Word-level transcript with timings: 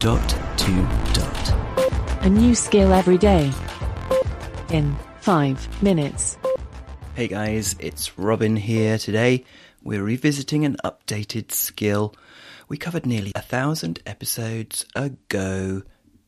Dot 0.00 0.28
to 0.56 0.72
dot. 1.12 2.24
A 2.24 2.30
new 2.30 2.54
skill 2.54 2.94
every 2.94 3.18
day. 3.18 3.52
In 4.70 4.96
5 5.20 5.82
minutes. 5.82 6.38
Hey 7.14 7.28
guys, 7.28 7.76
it's 7.78 8.16
Robin 8.16 8.56
here 8.56 8.96
today. 8.96 9.44
We're 9.82 10.02
revisiting 10.02 10.64
an 10.64 10.78
updated 10.82 11.52
skill 11.52 12.14
we 12.66 12.78
covered 12.78 13.04
nearly 13.04 13.32
a 13.34 13.42
thousand 13.42 14.00
episodes 14.06 14.86
ago. 14.94 15.82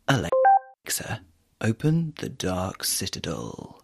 Alexa, 0.06 1.22
open 1.62 2.12
the 2.18 2.28
Dark 2.28 2.84
Citadel. 2.84 3.80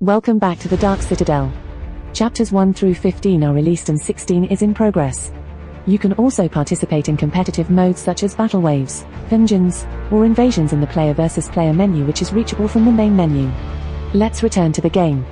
Welcome 0.00 0.38
back 0.38 0.60
to 0.60 0.68
the 0.68 0.78
Dark 0.78 1.02
Citadel. 1.02 1.52
Chapters 2.14 2.52
1 2.52 2.72
through 2.72 2.94
15 2.94 3.44
are 3.44 3.52
released 3.52 3.90
and 3.90 4.00
16 4.00 4.44
is 4.46 4.62
in 4.62 4.72
progress. 4.72 5.30
You 5.86 5.98
can 5.98 6.12
also 6.12 6.48
participate 6.48 7.08
in 7.08 7.16
competitive 7.16 7.68
modes 7.68 8.00
such 8.00 8.22
as 8.22 8.34
battle 8.34 8.60
waves, 8.60 9.04
dungeons, 9.28 9.84
or 10.12 10.24
invasions 10.24 10.72
in 10.72 10.80
the 10.80 10.86
player 10.86 11.12
versus 11.12 11.48
player 11.48 11.72
menu 11.72 12.04
which 12.04 12.22
is 12.22 12.32
reachable 12.32 12.68
from 12.68 12.84
the 12.84 12.92
main 12.92 13.16
menu. 13.16 13.50
Let's 14.14 14.42
return 14.42 14.72
to 14.74 14.80
the 14.80 14.90
game. 14.90 15.24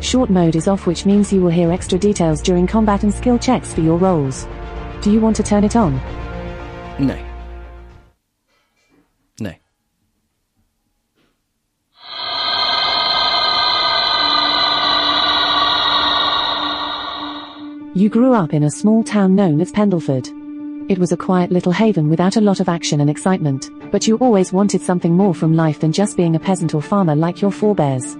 Short 0.00 0.30
mode 0.30 0.54
is 0.54 0.68
off 0.68 0.86
which 0.86 1.04
means 1.04 1.32
you 1.32 1.40
will 1.40 1.50
hear 1.50 1.72
extra 1.72 1.98
details 1.98 2.40
during 2.40 2.66
combat 2.66 3.02
and 3.02 3.12
skill 3.12 3.38
checks 3.38 3.74
for 3.74 3.80
your 3.80 3.98
roles. 3.98 4.46
Do 5.00 5.10
you 5.10 5.20
want 5.20 5.34
to 5.36 5.42
turn 5.42 5.64
it 5.64 5.74
on? 5.74 5.96
No. 7.00 7.16
No. 7.16 7.27
You 17.94 18.10
grew 18.10 18.34
up 18.34 18.52
in 18.52 18.64
a 18.64 18.70
small 18.70 19.02
town 19.02 19.34
known 19.34 19.62
as 19.62 19.72
Pendleford. 19.72 20.28
It 20.90 20.98
was 20.98 21.10
a 21.10 21.16
quiet 21.16 21.50
little 21.50 21.72
haven 21.72 22.10
without 22.10 22.36
a 22.36 22.40
lot 22.40 22.60
of 22.60 22.68
action 22.68 23.00
and 23.00 23.08
excitement, 23.08 23.70
but 23.90 24.06
you 24.06 24.16
always 24.18 24.52
wanted 24.52 24.82
something 24.82 25.14
more 25.14 25.34
from 25.34 25.56
life 25.56 25.80
than 25.80 25.90
just 25.90 26.14
being 26.14 26.36
a 26.36 26.40
peasant 26.40 26.74
or 26.74 26.82
farmer 26.82 27.16
like 27.16 27.40
your 27.40 27.50
forebears. 27.50 28.14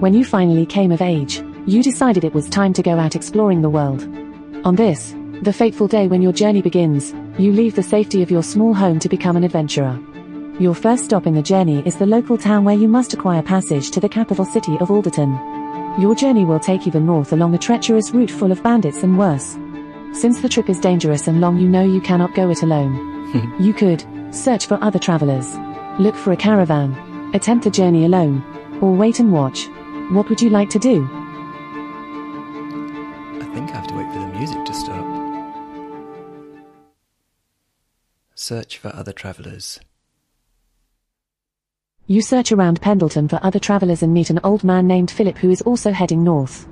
When 0.00 0.14
you 0.14 0.24
finally 0.24 0.64
came 0.64 0.90
of 0.90 1.02
age, 1.02 1.42
you 1.66 1.82
decided 1.82 2.24
it 2.24 2.32
was 2.32 2.48
time 2.48 2.72
to 2.72 2.82
go 2.82 2.98
out 2.98 3.14
exploring 3.14 3.60
the 3.60 3.68
world. 3.68 4.02
On 4.64 4.74
this, 4.74 5.14
the 5.42 5.52
fateful 5.52 5.86
day 5.86 6.08
when 6.08 6.22
your 6.22 6.32
journey 6.32 6.62
begins, 6.62 7.12
you 7.38 7.52
leave 7.52 7.74
the 7.74 7.82
safety 7.82 8.22
of 8.22 8.30
your 8.30 8.42
small 8.42 8.72
home 8.72 8.98
to 9.00 9.08
become 9.08 9.36
an 9.36 9.44
adventurer. 9.44 10.00
Your 10.58 10.74
first 10.74 11.04
stop 11.04 11.26
in 11.26 11.34
the 11.34 11.42
journey 11.42 11.82
is 11.84 11.96
the 11.96 12.06
local 12.06 12.38
town 12.38 12.64
where 12.64 12.74
you 12.74 12.88
must 12.88 13.12
acquire 13.12 13.42
passage 13.42 13.90
to 13.90 14.00
the 14.00 14.08
capital 14.08 14.46
city 14.46 14.78
of 14.78 14.90
Alderton. 14.90 15.38
Your 15.98 16.14
journey 16.14 16.44
will 16.44 16.60
take 16.60 16.86
you 16.86 16.92
the 16.92 17.00
north 17.00 17.32
along 17.32 17.54
a 17.54 17.58
treacherous 17.58 18.12
route 18.12 18.30
full 18.30 18.52
of 18.52 18.62
bandits 18.62 19.02
and 19.02 19.18
worse. 19.18 19.58
Since 20.12 20.40
the 20.40 20.48
trip 20.48 20.70
is 20.70 20.78
dangerous 20.78 21.26
and 21.26 21.40
long 21.40 21.58
you 21.58 21.68
know 21.68 21.82
you 21.82 22.00
cannot 22.00 22.34
go 22.34 22.48
it 22.50 22.62
alone. 22.62 23.56
you 23.60 23.74
could, 23.74 24.04
search 24.34 24.66
for 24.66 24.82
other 24.82 24.98
travelers, 24.98 25.56
look 25.98 26.14
for 26.14 26.32
a 26.32 26.36
caravan, 26.36 26.94
attempt 27.34 27.64
the 27.64 27.70
journey 27.70 28.04
alone, 28.04 28.42
or 28.80 28.94
wait 28.94 29.18
and 29.18 29.32
watch. 29.32 29.68
What 30.10 30.28
would 30.28 30.40
you 30.40 30.50
like 30.50 30.70
to 30.70 30.78
do? 30.78 31.04
I 33.40 33.50
think 33.52 33.70
I 33.70 33.76
have 33.76 33.86
to 33.88 33.94
wait 33.94 34.12
for 34.12 34.18
the 34.20 34.26
music 34.28 34.64
to 34.64 34.74
stop. 34.74 35.20
Search 38.34 38.78
for 38.78 38.94
other 38.94 39.12
travellers. 39.12 39.80
You 42.10 42.20
search 42.20 42.50
around 42.50 42.80
Pendleton 42.80 43.28
for 43.28 43.38
other 43.40 43.60
travelers 43.60 44.02
and 44.02 44.12
meet 44.12 44.30
an 44.30 44.40
old 44.42 44.64
man 44.64 44.88
named 44.88 45.12
Philip 45.12 45.38
who 45.38 45.48
is 45.48 45.62
also 45.62 45.92
heading 45.92 46.24
north. 46.24 46.66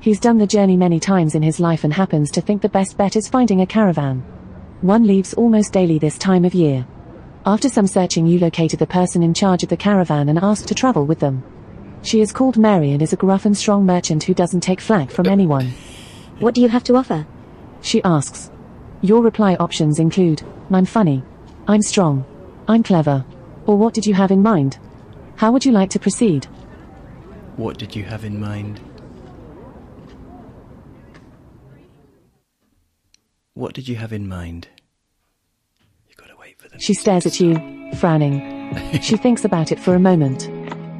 He's 0.00 0.18
done 0.18 0.36
the 0.36 0.48
journey 0.48 0.76
many 0.76 0.98
times 0.98 1.36
in 1.36 1.44
his 1.44 1.60
life 1.60 1.84
and 1.84 1.92
happens 1.92 2.28
to 2.32 2.40
think 2.40 2.60
the 2.60 2.68
best 2.68 2.96
bet 2.96 3.14
is 3.14 3.28
finding 3.28 3.60
a 3.60 3.66
caravan. 3.66 4.18
One 4.80 5.06
leaves 5.06 5.32
almost 5.34 5.72
daily 5.72 6.00
this 6.00 6.18
time 6.18 6.44
of 6.44 6.54
year. 6.54 6.84
After 7.46 7.68
some 7.68 7.86
searching 7.86 8.26
you 8.26 8.40
located 8.40 8.80
the 8.80 8.86
person 8.88 9.22
in 9.22 9.32
charge 9.32 9.62
of 9.62 9.68
the 9.68 9.76
caravan 9.76 10.28
and 10.28 10.40
asked 10.40 10.66
to 10.66 10.74
travel 10.74 11.06
with 11.06 11.20
them. 11.20 11.44
She 12.02 12.20
is 12.20 12.32
called 12.32 12.58
Mary 12.58 12.90
and 12.90 13.00
is 13.00 13.12
a 13.12 13.16
gruff 13.16 13.46
and 13.46 13.56
strong 13.56 13.86
merchant 13.86 14.24
who 14.24 14.34
doesn't 14.34 14.62
take 14.62 14.80
flack 14.80 15.12
from 15.12 15.28
anyone. 15.28 15.68
What 16.40 16.52
do 16.52 16.60
you 16.60 16.68
have 16.68 16.82
to 16.84 16.96
offer? 16.96 17.28
She 17.80 18.02
asks. 18.02 18.50
Your 19.02 19.22
reply 19.22 19.54
options 19.54 20.00
include, 20.00 20.42
I'm 20.68 20.84
funny. 20.84 21.22
I'm 21.68 21.80
strong. 21.80 22.24
I'm 22.66 22.82
clever. 22.82 23.24
Or 23.66 23.76
what 23.76 23.94
did 23.94 24.06
you 24.06 24.14
have 24.14 24.30
in 24.30 24.42
mind? 24.42 24.78
How 25.36 25.52
would 25.52 25.64
you 25.64 25.72
like 25.72 25.90
to 25.90 25.98
proceed? 25.98 26.46
What 27.56 27.78
did 27.78 27.94
you 27.94 28.04
have 28.04 28.24
in 28.24 28.40
mind? 28.40 28.80
What 33.54 33.74
did 33.74 33.88
you 33.88 33.96
have 33.96 34.12
in 34.12 34.28
mind? 34.28 34.68
You 36.08 36.14
gotta 36.16 36.36
wait 36.40 36.58
for 36.58 36.68
them. 36.68 36.78
She 36.78 36.94
stares 36.94 37.26
at 37.26 37.40
you, 37.40 37.56
frowning. 37.96 39.00
she 39.02 39.16
thinks 39.16 39.44
about 39.44 39.72
it 39.72 39.78
for 39.78 39.94
a 39.94 40.00
moment. 40.00 40.48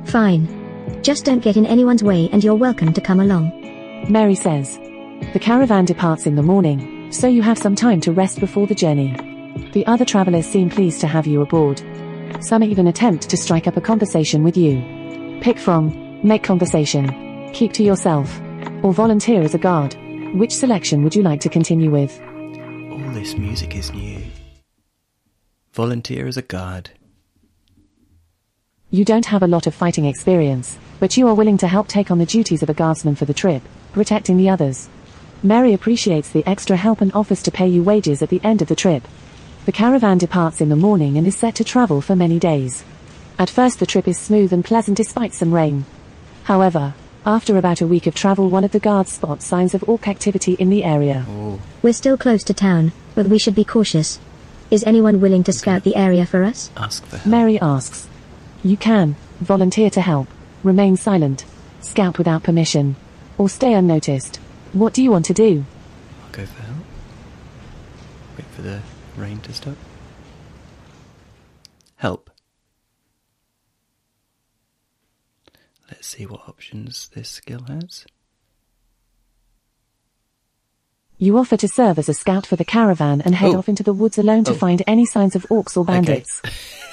Fine. 0.09 0.59
Just 1.03 1.25
don't 1.25 1.43
get 1.43 1.57
in 1.57 1.65
anyone's 1.65 2.03
way 2.03 2.29
and 2.33 2.43
you're 2.45 2.55
welcome 2.55 2.93
to 2.93 3.01
come 3.01 3.21
along. 3.21 3.53
Mary 4.11 4.35
says. 4.35 4.79
The 5.33 5.39
caravan 5.41 5.85
departs 5.85 6.27
in 6.27 6.35
the 6.35 6.43
morning, 6.43 7.13
so 7.13 7.27
you 7.29 7.43
have 7.43 7.59
some 7.59 7.77
time 7.77 8.01
to 8.03 8.13
rest 8.13 8.41
before 8.41 8.67
the 8.67 8.75
journey. 8.75 9.15
The 9.73 9.87
other 9.87 10.05
travelers 10.05 10.47
seem 10.47 10.71
pleased 10.71 11.01
to 11.03 11.07
have 11.07 11.27
you 11.27 11.43
aboard. 11.43 11.81
Some 12.41 12.63
even 12.63 12.87
attempt 12.87 13.29
to 13.29 13.37
strike 13.37 13.67
up 13.67 13.77
a 13.77 13.81
conversation 13.81 14.43
with 14.43 14.57
you. 14.57 15.41
Pick 15.43 15.59
from, 15.59 16.27
make 16.27 16.43
conversation, 16.43 17.53
keep 17.53 17.73
to 17.75 17.83
yourself, 17.83 18.41
or 18.83 18.93
volunteer 18.93 19.43
as 19.43 19.55
a 19.55 19.59
guard. 19.59 19.97
Which 20.35 20.53
selection 20.53 21.03
would 21.03 21.15
you 21.15 21.23
like 21.23 21.41
to 21.41 21.49
continue 21.49 21.91
with? 21.91 22.21
All 22.21 23.13
this 23.13 23.37
music 23.37 23.77
is 23.77 23.93
new. 23.93 24.23
Volunteer 25.73 26.27
as 26.27 26.37
a 26.37 26.43
guard. 26.43 26.91
You 28.91 29.05
don't 29.05 29.27
have 29.27 29.43
a 29.43 29.47
lot 29.47 29.67
of 29.67 29.75
fighting 29.75 30.05
experience, 30.05 30.79
but 30.99 31.17
you 31.17 31.29
are 31.29 31.35
willing 31.35 31.59
to 31.59 31.69
help 31.69 31.89
take 31.89 32.11
on 32.11 32.19
the 32.19 32.27
duties 32.27 32.63
of 32.63 32.71
a 32.71 32.75
guardsman 32.75 33.15
for 33.15 33.25
the 33.25 33.35
trip, 33.35 33.63
protecting 33.93 34.37
the 34.37 34.49
others. 34.49 34.89
Mary 35.43 35.73
appreciates 35.73 36.31
the 36.31 36.47
extra 36.47 36.77
help 36.77 37.01
and 37.01 37.13
offers 37.15 37.43
to 37.43 37.51
pay 37.51 37.69
you 37.69 37.83
wages 37.83 38.21
at 38.21 38.29
the 38.29 38.41
end 38.45 38.61
of 38.63 38.69
the 38.69 38.75
trip. 38.75 39.07
The 39.67 39.73
caravan 39.73 40.19
departs 40.19 40.61
in 40.61 40.69
the 40.69 40.77
morning 40.77 41.17
and 41.17 41.27
is 41.27 41.37
set 41.37 41.55
to 41.57 41.65
travel 41.65 42.01
for 42.01 42.17
many 42.17 42.39
days. 42.39 42.85
At 43.39 43.51
first 43.51 43.79
the 43.79 43.87
trip 43.87 44.09
is 44.09 44.19
smooth 44.19 44.53
and 44.53 44.65
pleasant 44.65 44.97
despite 44.97 45.35
some 45.35 45.53
rain. 45.55 45.85
However, 46.45 46.95
after 47.27 47.57
about 47.59 47.81
a 47.81 47.87
week 47.87 48.07
of 48.07 48.15
travel 48.15 48.49
one 48.49 48.65
of 48.65 48.73
the 48.73 48.81
guards 48.81 49.13
spots 49.13 49.45
signs 49.45 49.75
of 49.75 49.87
orc 49.89 50.09
activity 50.09 50.55
in 50.55 50.71
the 50.71 50.85
area. 50.85 51.27
Oh, 51.29 51.61
We're 51.83 51.93
still 51.93 52.17
close 52.17 52.43
to 52.45 52.55
town, 52.55 52.93
but 53.15 53.27
we 53.27 53.39
should 53.39 53.55
be 53.55 53.65
cautious. 53.65 54.19
Is 54.71 54.85
anyone 54.85 55.21
willing 55.21 55.45
to 55.45 55.53
scout 55.53 55.83
the 55.85 55.97
area 55.97 56.25
for 56.27 56.43
us? 56.45 56.71
ask 56.77 57.05
for 57.07 57.17
help. 57.19 57.27
Mary 57.27 57.61
asks. 57.61 58.09
You 58.63 58.77
can, 58.77 59.17
volunteer 59.41 59.91
to 59.91 60.01
help, 60.01 60.29
remain 60.63 60.97
silent, 60.97 61.45
scout 61.81 62.19
without 62.19 62.43
permission, 62.43 62.97
or 63.37 63.49
stay 63.49 63.75
unnoticed. 63.75 64.37
What 64.73 64.93
do 64.95 65.03
you 65.03 65.11
want 65.11 65.25
to 65.27 65.35
do? 65.35 65.65
I'll 66.25 66.33
go 66.33 66.47
for 66.47 66.63
help. 66.63 66.85
Wait 68.39 68.47
for 68.53 68.63
the 68.63 68.81
rain 69.17 69.41
to 69.41 69.53
stop. 69.53 69.77
Help. 71.97 72.31
Let's 75.91 76.07
see 76.07 76.25
what 76.27 76.49
options 76.49 77.11
this 77.15 77.29
skill 77.29 77.65
has. 77.69 78.07
You 81.19 81.37
offer 81.37 81.57
to 81.59 81.69
serve 81.69 81.99
as 81.99 82.09
a 82.09 82.15
scout 82.15 82.47
for 82.47 82.57
the 82.57 82.65
caravan 82.65 83.21
and 83.21 83.35
head 83.35 83.55
Oh. 83.55 83.59
off 83.59 83.69
into 83.69 83.83
the 83.83 83.93
woods 83.93 84.17
alone 84.17 84.45
to 84.45 84.53
Oh. 84.53 84.55
find 84.55 84.83
any 84.87 85.05
signs 85.05 85.37
of 85.37 85.45
orcs 85.51 85.77
or 85.77 85.85
bandits. 85.85 86.41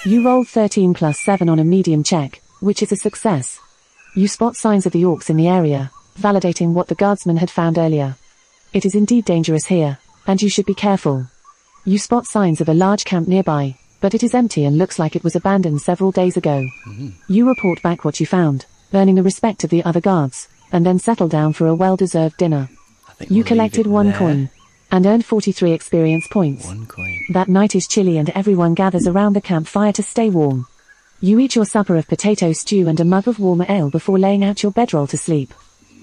you 0.03 0.21
roll 0.25 0.43
13 0.43 0.93
plus 0.93 1.19
7 1.19 1.47
on 1.47 1.59
a 1.59 1.63
medium 1.63 2.03
check, 2.03 2.41
which 2.59 2.83
is 2.83 2.91
a 2.91 2.97
success. 2.97 3.59
You 4.15 4.27
spot 4.27 4.57
signs 4.57 4.85
of 4.85 4.91
the 4.91 5.03
orcs 5.03 5.29
in 5.29 5.37
the 5.37 5.47
area, 5.47 5.91
validating 6.19 6.73
what 6.73 6.87
the 6.89 6.95
guardsman 6.95 7.37
had 7.37 7.51
found 7.51 7.77
earlier. 7.77 8.17
It 8.73 8.85
is 8.85 8.95
indeed 8.95 9.23
dangerous 9.23 9.67
here, 9.67 9.99
and 10.25 10.41
you 10.41 10.49
should 10.49 10.65
be 10.65 10.73
careful. 10.73 11.27
You 11.87 11.97
spot 11.97 12.25
signs 12.25 12.59
of 12.59 12.67
a 12.67 12.73
large 12.73 13.05
camp 13.05 13.29
nearby, 13.29 13.77
but 14.01 14.13
it 14.13 14.21
is 14.21 14.35
empty 14.35 14.65
and 14.65 14.77
looks 14.77 14.99
like 14.99 15.15
it 15.15 15.23
was 15.23 15.37
abandoned 15.37 15.81
several 15.81 16.11
days 16.11 16.35
ago. 16.35 16.67
Mm-hmm. 16.85 17.11
You 17.29 17.47
report 17.47 17.81
back 17.81 18.03
what 18.03 18.19
you 18.19 18.25
found, 18.25 18.65
earning 18.93 19.15
the 19.15 19.23
respect 19.23 19.63
of 19.63 19.69
the 19.69 19.85
other 19.85 20.01
guards, 20.01 20.49
and 20.73 20.85
then 20.85 20.99
settle 20.99 21.29
down 21.29 21.53
for 21.53 21.65
a 21.65 21.73
well-deserved 21.73 22.35
dinner. 22.35 22.67
You 23.29 23.37
we'll 23.37 23.45
collected 23.45 23.87
one 23.87 24.07
there. 24.07 24.17
coin 24.17 24.49
and 24.91 25.05
earned 25.05 25.23
43 25.23 25.71
experience 25.71 26.27
points. 26.29 26.65
One 26.65 26.87
coin. 26.87 27.21
That 27.29 27.47
night 27.47 27.73
is 27.73 27.87
chilly 27.87 28.17
and 28.17 28.31
everyone 28.31 28.73
gathers 28.73 29.07
around 29.07 29.31
the 29.31 29.39
campfire 29.39 29.93
to 29.93 30.03
stay 30.03 30.29
warm. 30.29 30.67
You 31.21 31.39
eat 31.39 31.55
your 31.55 31.63
supper 31.63 31.95
of 31.95 32.09
potato 32.09 32.51
stew 32.51 32.89
and 32.89 32.99
a 32.99 33.05
mug 33.05 33.29
of 33.29 33.39
warmer 33.39 33.65
ale 33.69 33.89
before 33.89 34.19
laying 34.19 34.43
out 34.43 34.61
your 34.61 34.73
bedroll 34.73 35.07
to 35.07 35.17
sleep. 35.17 35.53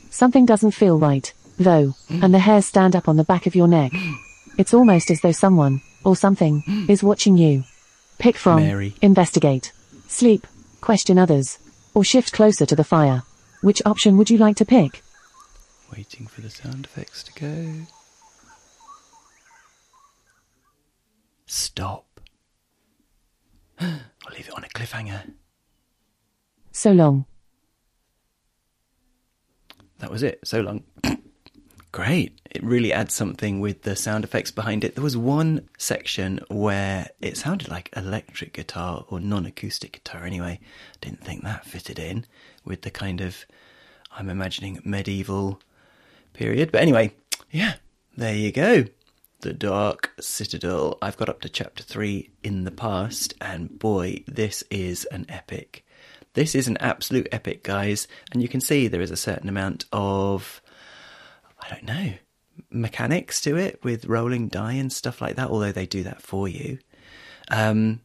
Something 0.09 0.47
doesn't 0.47 0.71
feel 0.71 0.99
right, 0.99 1.31
though, 1.59 1.93
and 2.09 2.33
the 2.33 2.39
hairs 2.39 2.65
stand 2.65 2.97
up 2.97 3.07
on 3.07 3.19
the 3.19 3.25
back 3.25 3.45
of 3.47 3.55
your 3.55 3.69
neck. 3.69 3.93
It's 4.57 4.75
almost 4.75 5.11
as 5.11 5.21
though 5.21 5.33
someone, 5.33 5.83
or 6.05 6.17
something, 6.17 6.61
hmm. 6.63 6.91
is 6.91 7.03
watching 7.03 7.37
you. 7.37 7.65
Pick 8.19 8.37
from, 8.37 8.63
Mary. 8.63 8.95
investigate, 9.03 9.73
sleep, 10.09 10.47
question 10.81 11.19
others, 11.19 11.59
or 11.95 12.05
shift 12.05 12.33
closer 12.33 12.67
to 12.67 12.77
the 12.77 12.85
fire. 12.85 13.23
Which 13.61 13.83
option 13.85 14.17
would 14.17 14.31
you 14.31 14.39
like 14.39 14.57
to 14.57 14.65
pick? 14.65 15.03
Waiting 15.97 16.27
for 16.27 16.41
the 16.41 16.51
sound 16.51 16.85
effects 16.85 17.23
to 17.25 17.33
go. 17.41 17.87
stop. 21.55 22.21
I'll 23.81 24.01
leave 24.33 24.49
it 24.49 24.55
on 24.55 24.65
a 24.65 24.69
cliffhanger. 24.69 25.33
So 26.73 26.93
long. 26.93 27.27
That 29.99 30.11
was 30.11 30.23
it. 30.23 30.41
So 30.45 30.61
long. 30.61 30.85
Great. 31.95 32.41
It 32.51 32.65
really 32.65 32.93
adds 32.93 33.15
something 33.15 33.61
with 33.61 33.83
the 33.83 33.95
sound 33.95 34.25
effects 34.25 34.51
behind 34.51 34.83
it. 34.83 34.97
There 34.97 35.05
was 35.05 35.17
one 35.17 35.69
section 35.79 36.41
where 36.51 37.11
it 37.21 37.37
sounded 37.37 37.69
like 37.69 37.89
electric 37.95 38.53
guitar 38.53 39.05
or 39.09 39.21
non 39.21 39.47
acoustic 39.47 39.93
guitar 39.93 40.25
anyway. 40.25 40.59
Didn't 41.01 41.23
think 41.23 41.45
that 41.45 41.65
fitted 41.65 42.01
in 42.01 42.27
with 42.65 42.83
the 42.83 42.91
kind 42.91 43.21
of, 43.21 43.47
I'm 44.11 44.29
imagining, 44.29 44.81
medieval 44.85 45.61
period. 46.33 46.73
But 46.73 46.83
anyway, 46.83 47.15
yeah, 47.53 47.75
there 48.17 48.35
you 48.35 48.51
go. 48.51 48.87
The 49.43 49.53
Dark 49.53 50.15
Citadel. 50.19 50.99
I've 51.01 51.17
got 51.17 51.29
up 51.29 51.43
to 51.43 51.49
chapter 51.49 51.85
three 51.85 52.33
in 52.43 52.65
the 52.65 52.73
past, 52.73 53.35
and 53.41 53.79
boy, 53.79 54.25
this 54.27 54.65
is 54.69 55.05
an 55.13 55.27
epic. 55.29 55.85
This 56.33 56.57
is 56.57 56.67
an 56.67 56.77
absolute 56.79 57.29
epic, 57.31 57.63
guys, 57.63 58.09
and 58.33 58.43
you 58.43 58.49
can 58.49 58.61
see 58.61 58.89
there 58.89 59.01
is 59.01 59.13
a 59.13 59.17
certain 59.17 59.49
amount 59.49 59.85
of, 59.93 60.61
I 61.65 61.71
don't 61.71 61.85
know, 61.85 62.13
mechanics 62.71 63.41
to 63.43 63.57
it 63.57 63.83
with 63.83 64.07
rolling 64.07 64.49
die 64.49 64.75
and 64.75 64.93
stuff 64.93 65.21
like 65.21 65.37
that, 65.37 65.49
although 65.49 65.73
they 65.73 65.87
do 65.87 66.03
that 66.03 66.23
for 66.23 66.49
you. 66.49 66.79
Um, 67.51 68.01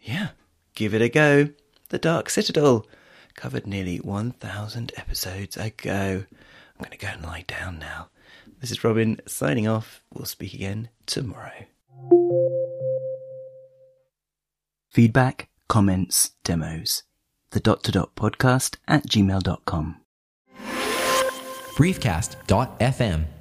yeah, 0.00 0.28
give 0.74 0.94
it 0.94 1.02
a 1.02 1.08
go. 1.08 1.48
The 1.88 1.98
Dark 1.98 2.30
Citadel 2.30 2.86
covered 3.34 3.66
nearly 3.66 3.98
1,000 3.98 4.92
episodes 4.96 5.56
ago. 5.56 6.24
I'm 6.26 6.78
going 6.78 6.90
to 6.90 6.98
go 6.98 7.08
and 7.08 7.22
lie 7.22 7.44
down 7.46 7.78
now. 7.78 8.08
This 8.60 8.70
is 8.70 8.84
Robin 8.84 9.20
signing 9.26 9.66
off. 9.66 10.02
We'll 10.12 10.26
speak 10.26 10.54
again 10.54 10.90
tomorrow. 11.06 11.66
Feedback, 14.90 15.48
comments, 15.68 16.32
demos. 16.44 17.04
The 17.50 17.60
dot 17.60 17.82
to 17.84 17.92
dot 17.92 18.14
podcast 18.14 18.76
at 18.86 19.06
gmail.com. 19.06 19.99
briefcast.fm 21.80 23.39